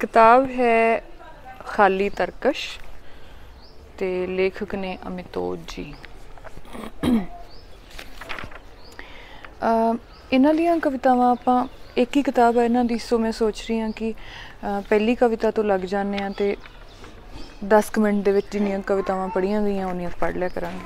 [0.00, 1.02] ਕਿਤਾਬ ਹੈ
[1.66, 2.78] ਖਾਲੀ ਤਰਕਸ਼
[3.98, 5.94] ਤੇ ਲੇਖਕ ਨੇ ਅਮਿਤੋਜ ਜੀ।
[9.62, 9.94] ਅ
[10.32, 11.66] ਇਹਨਾਂ ਦੀਆਂ ਕਵਿਤਾਵਾਂ ਆਪਾਂ
[11.96, 15.50] ਇੱਕ ਹੀ ਕਿਤਾਬ ਹੈ ਇਹਨਾਂ ਦੀ ਸੋ ਮੈਂ ਸੋਚ ਰਹੀ ਹਾਂ ਕਿ ਅ, ਪਹਿਲੀ ਕਵਿਤਾ
[15.50, 16.56] ਤੋਂ ਲੱਗ ਜਾਂਦੇ ਆ ਤੇ
[17.64, 20.84] 10 ਕੁ ਮਿੰਟ ਦੇ ਵਿੱਚ ਜਿੰਨੀਆਂ ਕਵਿਤਾਵਾਂ ਪੜ੍ਹੀਆਂ ਗਈਆਂ ਉਹਨੀਆਂ ਪੜ੍ਹ ਲਿਆ ਕਰਾਂਗੇ।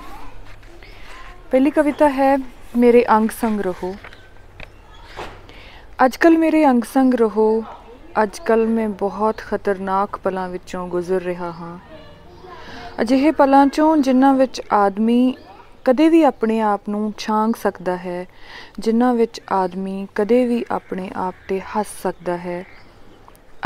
[1.51, 2.37] ਪਹਿਲੀ ਕਵਿਤਾ ਹੈ
[2.77, 3.95] ਮੇਰੇ ਅੰਗ ਸੰਗ ਰਹੋ।
[6.05, 7.65] ਅੱਜਕੱਲ ਮੇਰੇ ਅੰਗ ਸੰਗ ਰਹੋ
[8.23, 11.79] ਅੱਜਕੱਲ ਮੈਂ ਬਹੁਤ ਖਤਰਨਾਕ ਪਲਾਂ ਵਿੱਚੋਂ ਗੁਜ਼ਰ ਰਿਹਾ ਹਾਂ।
[13.01, 15.35] ਅਜਿਹੇ ਪਲਾਂ ਚੋਂ ਜਿਨ੍ਹਾਂ ਵਿੱਚ ਆਦਮੀ
[15.85, 18.27] ਕਦੇ ਵੀ ਆਪਣੇ ਆਪ ਨੂੰ ਛਾਂਗ ਸਕਦਾ ਹੈ,
[18.79, 22.67] ਜਿਨ੍ਹਾਂ ਵਿੱਚ ਆਦਮੀ ਕਦੇ ਵੀ ਆਪਣੇ ਆਪ ਤੇ ਹੱਸ ਸਕਦਾ ਹੈ।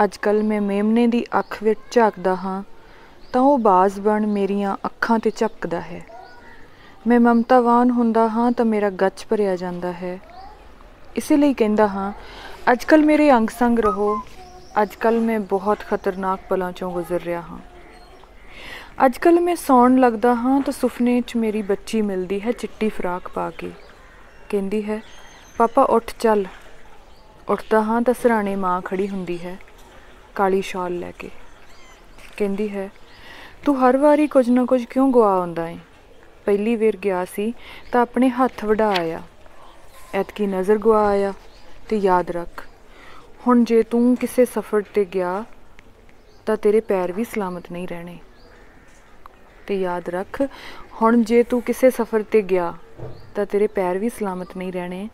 [0.05, 2.63] ਅੱਜਕੱਲ ਮੈਂ ਮੇਮਨੇ ਦੀ ਅੱਖ ਵਿੱਚ ਝਾਕਦਾ ਹਾਂ,
[3.33, 6.07] ਤਾਂ ਉਹ ਬਾਜ਼ ਬਣ ਮੇਰੀਆਂ ਅੱਖਾਂ ਤੇ ਝਪਕਦਾ ਹੈ।
[7.07, 10.19] ਮੈਂ ਮਮਤਾਵਾਨ ਹੁੰਦਾ ਹਾਂ ਤਾਂ ਮੇਰਾ ਗੱਚ ਭਰਿਆ ਜਾਂਦਾ ਹੈ।
[11.17, 12.13] ਇਸੇ ਲਈ ਕਹਿੰਦਾ ਹਾਂ
[12.73, 14.23] ਅੱਜਕੱਲ ਮੇਰੇ ਅੰਗ ਸੰਗ ਰਹੋ
[14.83, 17.59] ਅੱਜਕੱਲ ਮੈਂ ਬਹੁਤ ਖਤਰਨਾਕ ਪਲਾਂ ਚੋਂ ਗੁਜ਼ਰ ਰਿਹਾ ਹਾਂ।
[19.07, 23.51] ਅੱਜਕੱਲ ਮੈਂ ਸੌਣ ਲੱਗਦਾ ਹਾਂ ਤਾਂ ਸੁਪਨੇ 'ਚ ਮੇਰੀ ਬੱਚੀ ਮਿਲਦੀ ਹੈ ਚਿੱਟੀ ਫਰਾਕ ਪਾ
[23.51, 23.71] ਕੇ।
[24.49, 25.03] ਕਹਿੰਦੀ ਹੈ,
[25.57, 26.45] ਪਾਪਾ, ਉੱਠ, ਚੱਲ।
[27.49, 29.57] ਉੱਠਦਾ ਹਾਂ ਤਾਂ ਸਰਾਣੇ ਮਾਂ ਖੜੀ ਹੁੰਦੀ ਹੈ,
[30.35, 31.31] ਕਾਲੀ ਸ਼ਾਲ ਲੈ ਕੇ।
[32.37, 32.91] ਕਹਿੰਦੀ ਹੈ,
[33.65, 35.79] ਤੂੰ ਹਰ ਵਾਰੀ ਕੁਝ ਨਾ ਕੁਝ ਕਿਉਂ ਗਵਾ ਆਉਂਦਾ ਏ?
[36.45, 37.55] ਪਹਿਲੀ ਵਾਰ ਗਿਆ ਸੀ
[37.93, 39.23] ਤਾਂ ਆਪਣੇ ਹੱਥ ਵਢਾ ਆਇਆ।
[40.15, 41.33] ਐਤਕੀ ਨਜ਼ਰ ਗਵਾ ਆਇਆ
[41.89, 42.65] ਤੇ ਯਾਦ ਰੱਖ।
[43.47, 45.45] ਹੁਣ ਜੇ ਤੂੰ ਕਿਸੇ ਸਫ਼ਰ ਤੇ ਗਿਆ,
[46.47, 48.19] ਤਾਂ ਤੇਰੇ ਪੈਰ ਵੀ ਸਲਾਮਤ ਨਹੀਂ ਰਹਿਣੇ।
[49.67, 50.41] ਤੇ ਯਾਦ ਰੱਖ,
[51.03, 52.73] ਹੁਣ ਜੇ ਤੂੰ ਕਿਸੇ ਸਫ਼ਰ ਤੇ ਗਿਆ,
[53.35, 55.09] ਤਾਂ ਤੇਰੇ ਪੈਰ ਵੀ ਸਲਾਮਤ ਨਹੀਂ ਰਹਿਣੇ।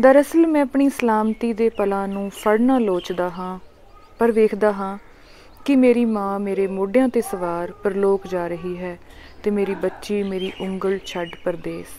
[0.00, 3.58] ਦਰਅਸਲ ਮੈਂ ਆਪਣੀ ਸਲਾਮਤੀ ਦੇ ਪਲਾਂ ਨੂੰ ਫੜਨਾ ਲੋਚਦਾ ਹਾਂ,
[4.18, 4.96] ਪਰ ਵੇਖਦਾ ਹਾਂ
[5.64, 8.98] ਕਿ ਮੇਰੀ ਮਾਂ ਮੇਰੇ ਮੋਢਿਆਂ ਤੇ ਸਵਾਰ ਪਰਲੋਕ ਜਾ ਰਹੀ ਹੈ
[9.42, 11.98] ਤੇ ਮੇਰੀ ਬੱਚੀ ਮੇਰੀ ਉਂਗਲ ਛੱਡ ਪਰਦੇਸ।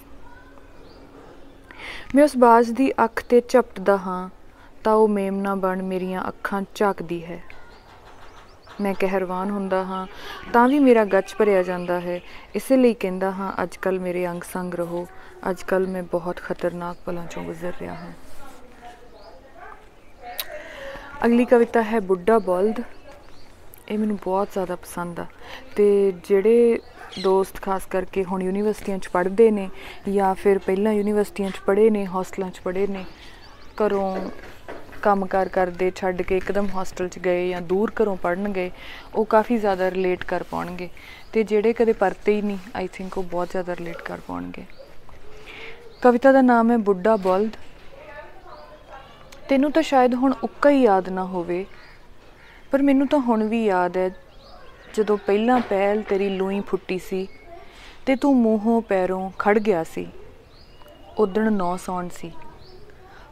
[2.16, 4.30] ਮੈਂ ਉਸ ਬਾਜ਼ ਦੀ ਅੱਖ ਤੇ ਝਪਟਦਾ ਹਾਂ
[4.83, 7.44] ਤਾਂ ਉਹ ਮੇਮਨਾ ਬਣ ਮੇਰੀਆਂ ਅੱਖਾਂ ਝਾਕਦੀ ਹੈ।
[8.81, 10.08] ਮੈਂ ਕਹਿਰਵਾਨ ਹੁੰਦਾ ਹਾਂ,
[10.53, 12.21] ਤਾਂ ਵੀ ਮੇਰਾ ਗੱਚ ਭਰਿਆ ਜਾਂਦਾ ਹੈ।
[12.55, 15.08] ਇਸੇ ਲਈ ਕਹਿੰਦਾ ਹਾਂ ਅੱਜਕੱਲ ਮੇਰੇ ਅੰਗ ਸੰਗ ਰਹੋ।
[15.49, 18.11] ਅੱਜਕੱਲ ਮੈਂ ਬਹੁਤ ਖਤਰਨਾਕ ਪਲਾਂ ਚੋਂ ਗੁਜ਼ਰ ਰਿਹਾ ਹਾਂ।
[21.25, 22.80] ਅਗਲੀ ਕਵਿਤਾ ਹੈ ਬੁੱਢਾ ਬਲਦ।
[23.89, 25.25] ਇਹ ਮੈਨੂੰ ਬਹੁਤ ਜ਼ਿਆਦਾ ਪਸੰਦ ਆ।
[25.75, 26.80] ਤੇ ਜਿਹੜੇ
[27.23, 29.70] ਦੋਸਤ ਖਾਸ ਕਰਕੇ ਹੁਣ ਯੂਨੀਵਰਸਿਟੀਆਂ 'ਚ ਪੜ੍ਹਦੇ ਨੇ
[30.14, 33.05] ਜਾਂ ਫਿਰ ਪਹਿਲਾਂ ਯੂਨੀਵਰਸਿਟੀਆਂ 'ਚ ਪੜ੍ਹੇ ਨੇ, ਹੌਸਟਲਾਂ 'ਚ ਪੜ੍ਹੇ ਨੇ,
[33.86, 34.30] ਘਰੋਂ
[35.02, 38.71] ਕੰਮਕਾਰ ਕਰਦੇ, ਛੱਡ ਕੇ ਇੱਕਦਮ ਹੌਸਟਲ 'ਚ ਗਏ ਜਾਂ ਦੂਰ ਘਰੋਂ ਪੜ੍ਹਨ ਗਏ
[39.15, 40.89] ਉਹ ਕਾਫੀ ਜ਼ਿਆਦਾ ਰਿਲੇਟ ਕਰ ਪਾਉਣਗੇ।
[41.33, 44.64] ਤੇ ਜਿਹੜੇ ਕਦੇ ਪਰਤੇ ਹੀ ਨਹੀਂ ਆਈ ਥਿੰਕ ਉਹ ਬਹੁਤ ਜ਼ਿਆਦਾ ਰਿਲੇਟ ਕਰ ਪਾਉਣਗੇ।
[46.02, 47.58] ਕਵਿਤਾ ਦਾ ਨਾਮ ਹੈ ਬੁੱਢਾ ਬਲਦ।
[49.49, 51.66] ਤੈਨੂੰ ਤਾਂ ਸ਼ਾਇਦ ਹੁਣ ਉੱਕਾ ਹੀ ਯਾਦ ਨਾ ਹੋਵੇ,
[52.71, 54.10] ਪਰ ਮੈਨੂੰ ਤਾਂ ਹੁਣ ਵੀ ਯਾਦ ਹੈ,
[54.95, 57.27] ਜਦੋਂ ਪਹਿਲਾਂ ਪਹਿਲ ਤੇਰੀ ਲੂਈ ਫੁੱਟੀ ਸੀ
[58.05, 60.08] ਤੇ ਤੂੰ ਮੂੰਹੋਂ ਪੈਰੋਂ ਖੜ ਗਿਆ ਸੀ,
[61.17, 62.31] ਉਦਣ ਨੌ ਸੌਣ ਸੀ।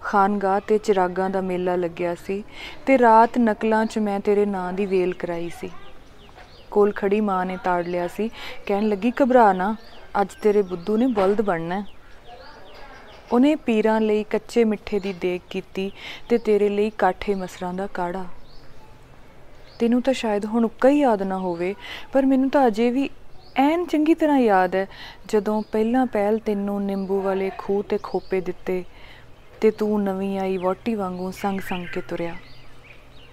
[0.07, 2.43] ਖਾਨਗਾਹ ਤੇ ਚਿਰਾਗਾਂ ਦਾ ਮੇਲਾ ਲੱਗਿਆ ਸੀ
[2.85, 5.69] ਤੇ ਰਾਤ ਨਕਲਾਂ 'ਚ ਮੈਂ ਤੇਰੇ ਨਾਂ ਦੀ ਵੇਲ ਕਰਾਈ ਸੀ
[6.71, 8.29] ਕੋਲ ਖੜੀ ਮਾਂ ਨੇ ਤਾੜ ਲਿਆ ਸੀ,
[8.65, 9.75] ਕਹਿਣ ਲੱਗੀ, ਘਬਰਾ ਨਾ,
[10.21, 11.85] ਅੱਜ ਤੇਰੇ ਬੁੱਧੂ ਨੇ ਬਲਦ ਬਣਨਾ ਹੈ।
[13.31, 15.91] ਉਹਨੇ ਪੀਰਾਂ ਲਈ ਕੱਚੇ ਮਿੱਠੇ ਦੀ ਦੇਗ ਕੀਤੀ
[16.29, 18.25] ਤੇ ਤੇਰੇ ਲਈ ਕਾਠੇ ਮਸਰਾਂ ਦਾ ਕਾੜਾ
[19.79, 21.73] ਤੈਨੂੰ ਤਾਂ ਸ਼ਾਇਦ ਹੁਣ ਉੱਕਾ ਹੀ ਯਾਦ ਨਾ ਹੋਵੇ,
[22.13, 23.09] ਪਰ ਮੈਨੂੰ ਤਾਂ ਅਜੇ ਵੀ
[23.57, 24.87] ਐਨ ਚੰਗੀ ਤਰ੍ਹਾਂ ਯਾਦ ਹੈ,
[25.29, 28.83] ਜਦੋਂ ਪਹਿਲਾਂ ਪਹਿਲ ਤੈਨੂੰ ਨਿੰਬੂ ਵਾਲੇ ਖੂਹ ਤੇ ਖੋਪੇ ਦਿੱਤੇ
[29.61, 32.35] ਤੇ ਤੂੰ ਨਵੀਂ ਆਈ ਵੋਟੀ ਵਾਂਗੂ ਸੰਗ ਸੰਗ ਕੇ ਤੁਰਿਆ।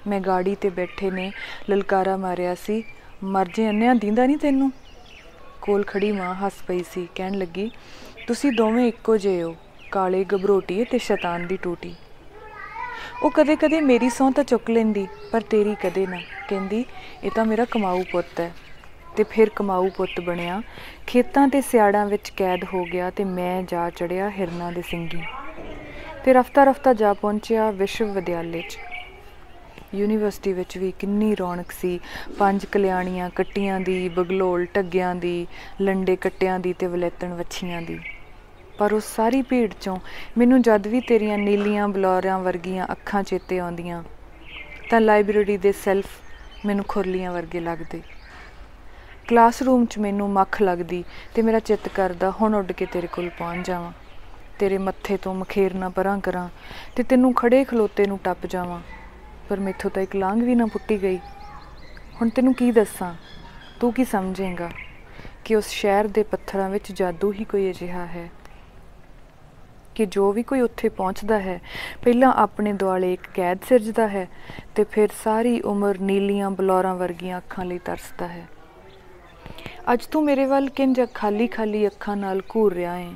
[0.07, 1.33] ਮੈਂ ਗਾੜੀ ਤੇ ਬੈਠੇ ਨੇ,
[1.71, 2.85] ਲਲਕਾਰਾ ਮਾਰਿਆ ਸੀ,
[3.25, 4.73] ਮਰ ਜੇ ਅੰਨਿਆਂ ਦੀਂਦਾ ਨਹੀਂ ਤੈਨੂੰ?
[5.63, 7.71] ਕੋਲ ਖੜੀ ਮਾਂ ਹੱਸ ਪਈ ਸੀ, ਕਹਿਣ ਲੱਗੀ,
[8.27, 9.57] ਤੁਸੀਂ ਦੋਵੇਂ ਇੱਕੋ ਜਿਹੇ ਹੋ,
[9.91, 11.95] ਕਾਲੇ ਗਬਰੋਟੀਏ ਤੇ ਸ਼ੈਤਾਨ ਦੀ ਟੂਟੀ।
[13.23, 16.85] ਉਹ ਕਦੇ ਕਦੇ ਮੇਰੀ ਸਹੁੰ ਤਾਂ ਚੁੱਕ ਲੈਂਦੀ, ਪਰ ਤੇਰੀ ਕਦੇ ਨਾ। ਕਹਿੰਦੀ,
[17.25, 18.53] ਇਹ ਤਾਂ ਮੇਰਾ ਕਮਾਊ ਪੁੱਤ ਹੈ।
[19.17, 20.63] ਤੇ ਫਿਰ ਕਮਾਊ ਪੁੱਤ ਬਣਿਆ,
[21.07, 25.23] ਖੇਤਾਂ ਤੇ ਸਿਆੜਾਂ ਵਿੱਚ ਕੈਦ ਹੋ ਗਿਆ ਤੇ ਮੈਂ ਜਾ ਚੜਿਆ ਹਿਰਨਾਂ ਦੇ ਸਿੰਗੀ।
[26.25, 28.79] ਤੇ ਰਫਤਾ ਰਫਤਾ ਜਾ ਪਹੁੰਚਿਆ ਵਿਸ਼ਵ ਵਿਦਿਆਲੇ 'ਚ।
[29.95, 31.99] ਯੂਨੀਵਰਸਿਟੀ ਵਿੱਚ ਵੀ ਕਿੰਨੀ ਰੌਣਕ ਸੀ।
[32.39, 35.47] ਪੰਜ ਕਲਿਆਣੀਆਂ ਕੱਟੀਆਂ ਦੀ, ਬਗਲੋਲ ਟੱਗਿਆਂ ਦੀ,
[35.81, 37.99] ਲੰਡੇ ਕੱਟਿਆਂ ਦੀ ਤੇ ਵਲੈਤਣ ਵੱਛੀਆਂ ਦੀ।
[38.79, 39.97] ਪਰ ਉਸ ਸਾਰੀ ਭੀੜ ਚੋਂ
[40.39, 44.03] ਮੈਨੂੰ ਜਦ ਵੀ ਤੇਰੀਆਂ ਨੀਲੀਆਂ ਬਲੌਰਾਂ ਵਰਗੀਆਂ ਅੱਖਾਂ ਚੇਤੇ ਆਉਂਦੀਆਂ,
[44.91, 46.07] ਤਾਂ ਲਾਇਬ੍ਰੇਰੀ ਦੇ ਸੈਲਫ
[46.67, 48.01] ਮੈਨੂੰ ਖੁਰਲੀਆਂ ਵਰਗੇ ਲੱਗਦੇ।
[49.29, 51.05] ਕਲਾਸਰੂਮ 'ਚ ਮੈਨੂੰ ਮੱਖ ਲੱਗਦੀ
[51.35, 53.93] ਤੇ ਮੇਰਾ ਚਿੱਤ ਕਰਦਾ, ਹੁਣ ਉੱਡ ਕੇ ਤੇਰੇ ਕੋਲ ਪਹੁੰਚ ਜਾਵਾਂ।
[54.59, 56.49] ਤੇਰੇ ਮੱਥੇ ਤੋਂ ਮਖੇਰਨਾ ਪਰਾਂ ਕਰਾਂ
[56.97, 58.81] ਤੇ ਤੈਨੂੰ ਖੜੇ ਖਲੋਤੇ ਨੂੰ ਟੱਪ ਜਾਵਾਂ।
[59.49, 61.17] ਪਰ ਮੈਥੋਂ ਤਾਂ ਇੱਕ ਲਾਂਘ ਵੀ ਨਾ ਪੁੱਟੀ ਗਈ।
[62.21, 63.15] ਹੁਣ ਤੈਨੂੰ ਕੀ ਦੱਸਾਂ?
[63.81, 64.71] ਤੂੰ ਕੀ ਸਮਝੇਂਗਾ
[65.45, 68.31] ਕਿ ਉਸ ਸ਼ਹਿਰ ਦੇ ਪੱਥਰਾਂ ਵਿੱਚ ਜਾਦੂ ਹੀ ਕੋਈ ਅਜਿਹਾ ਹੈ?
[69.95, 71.61] ਕਿ ਜੋ ਵੀ ਕੋਈ ਉੱਥੇ ਪਹੁੰਚਦਾ ਹੈ,
[72.05, 74.29] ਪਹਿਲਾਂ ਆਪਣੇ ਦੁਆਲੇ ਇੱਕ ਕੈਦ ਸਿਰਜਦਾ ਹੈ
[74.75, 78.47] ਤੇ ਫਿਰ ਸਾਰੀ ਉਮਰ ਨੀਲੀਆਂ ਬਲੌਰਾਂ ਵਰਗੀਆਂ ਅੱਖਾਂ ਲਈ ਤਰਸਦਾ ਹੈ।
[79.93, 83.13] ਅੱਜ ਤੂੰ ਮੇਰੇ ਵੱਲ ਕਿੰਜ ਖਾਲੀ ਖਾਲੀ ਅੱਖਾਂ ਨਾਲ ਘੂਰ ਰਿਹਾ ਹੈ?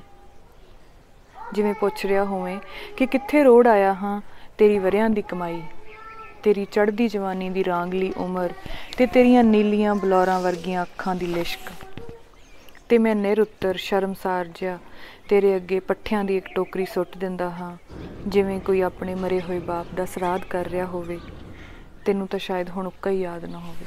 [1.55, 2.59] ਜਿਵੇਂ ਪੁੱਛ ਰਿਹਾ ਹੋਵੇਂ
[2.97, 4.21] ਕਿ ਕਿੱਥੇ ਰੋੜ ਆਇਆ ਹਾਂ
[4.59, 5.63] ਤੇਰੀ ਵਰਿਆਂ ਦੀ ਕਮਾਈ
[6.43, 8.53] ਤੇਰੀ ਚੜ੍ਹਦੀ ਜਵਾਨੀ ਦੀ ਰਾਂਗਲੀ ਉਮਰ
[8.97, 11.71] ਤੇ ਤੇਰੀਆਂ ਨੀਲੀਆਂ ਬਲੌਰਾਂ ਵਰਗੀਆਂ ਅੱਖਾਂ ਦੀ ਲਿਸ਼ਕ।
[12.89, 14.79] ਤੇ ਮੈਂ ਨਿਰਉੱਤਰ ਸ਼ਰਮਸਾਰ ਜਿਹਾ
[15.29, 17.77] ਤੇਰੇ ਅੱਗੇ ਪੱਠਿਆਂ ਦੀ ਇੱਕ ਟੋਕਰੀ ਸੁੱਟ ਦਿੰਦਾ ਹਾਂ
[18.27, 21.19] ਜਿਵੇਂ ਕੋਈ ਆਪਣੇ ਮਰੇ ਹੋਏ ਬਾਪ ਦਾ ਸਰਾਧ ਕਰ ਰਿਹਾ ਹੋਵੇ।
[22.05, 23.87] ਤੈਨੂੰ ਤਾਂ ਸ਼ਾਇਦ ਹੁਣ ਉੱਕਾ ਹੀ ਯਾਦ ਨਾ ਹੋਵੇ।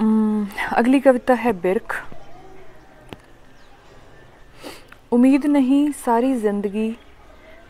[0.00, 0.46] ਅਮ,
[0.78, 1.97] ਅਗਲੀ ਕਵਿਤਾ ਹੈ ਬਿਰਖ।
[5.12, 6.94] ਉਮੀਦ ਨਹੀਂ ਸਾਰੀ ਜ਼ਿੰਦਗੀ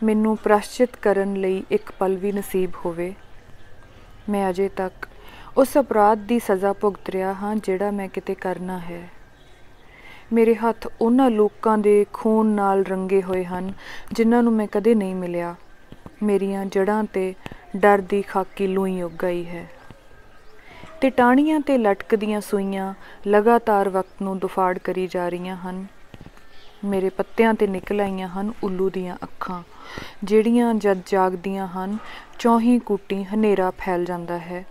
[0.02, 3.14] ਮੈਨੂੰ ਪ੍ਰਾਸ਼ਚਿਤ ਕਰਨ ਲਈ ਇੱਕ ਪਲ ਵੀ ਨਸੀਬ ਹੋਵੇ।
[4.31, 5.06] ਮੈਂ ਅਜੇ ਤੱਕ
[5.56, 9.08] ਉਸ ਅਪਰਾਧ ਦੀ ਸਜ਼ਾ ਭੁਗਤ ਰਿਹਾ ਹਾਂ ਜਿਹੜਾ ਮੈਂ ਕਿਤੇ ਕਰਨਾ ਹੈ।
[10.32, 13.73] ਮੇਰੇ ਹੱਥ ਉਹਨਾਂ ਲੋਕਾਂ ਦੇ ਖੂਨ ਨਾਲ ਰੰਗੇ ਹੋਏ ਹਨ
[14.12, 15.55] ਜਿਨ੍ਹਾਂ ਨੂੰ ਮੈਂ ਕਦੇ ਨਹੀਂ ਮਿਲਿਆ।
[16.23, 17.35] ਮੇਰੀਆਂ ਜੜ੍ਹਾਂ ਤੇ
[17.76, 19.69] ਡਰ ਦੀ ਖਾਕੀ ਲੂਈ ਉੱਗ ਗਈ ਹੈ।
[21.00, 22.94] ਤੇ ਟਾਹਣੀਆਂ ਤੇ ਲਟਕਦੀਆਂ ਸੂਈਆਂ
[23.29, 25.87] ਲਗਾਤਾਰ ਵਕਤ ਨੂੰ ਦੁਫਾੜ ਕਰੀ ਜਾ ਰਹੀਆਂ ਹਨ।
[26.84, 29.62] ਮੇਰੇ ਪੱਤਿਆਂ ਤੇ ਨਿਕਲ ਆਈਆਂ ਹਨ ਉੱਲੂ ਦੀਆਂ ਅੱਖਾਂ,
[30.25, 31.98] ਜਿਹੜੀਆਂ ਜਦ ਜਾਗਦੀਆਂ ਹਨ,
[32.38, 34.66] ਚੌਹੀ ਕੂਟੀ ਹਨੇਰਾ ਫੈਲ ਜਾਂਦਾ ਹੈ।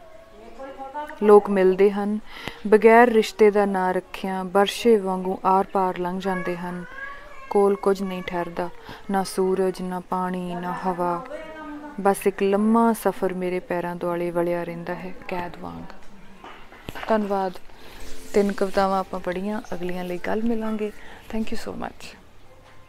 [1.24, 2.20] ਲੋਕ ਮਿਲਦੇ ਹਨ,
[2.68, 6.86] ਬਗੈਰ ਰਿਸ਼ਤੇ ਦਾ ਨਾਂ ਰੱਖਿਆਂ ਬਰਸ਼ੇ ਵਾਂਗੂ ਆਰ-ਪਾਰ ਲੰਘ ਜਾਂਦੇ ਹਨ।
[7.50, 8.70] ਕੋਲ ਕੁਝ ਨਹੀਂ ਠਹਿਰਦਾ,
[9.12, 11.26] ਨਾ ਸੂਰਜ, ਨਾ ਪਾਣੀ, ਨਾ ਹਵਾ।
[12.02, 15.84] ਬਸ ਇੱਕ ਲੰਮਾ ਸਫ਼ਰ ਮੇਰੇ ਪੈਰਾਂ ਦੁਆਲੇ ਵਲਿਆ ਰਹਿੰਦਾ ਹੈ, ਕੈਦ ਵਾਂਗ।
[17.08, 17.54] ਧੰਨਵਾਦ।
[18.38, 20.92] ਤਿੰਨ ਕਵਿਤਾਵਾਂ ਆਪਾਂ ਪੜ੍ਹੀਆਂ ਅਗਲੀਆਂ ਲਈ ਕੱਲ ਮਿਲਾਂਗੇ।
[21.30, 22.06] Thank you so much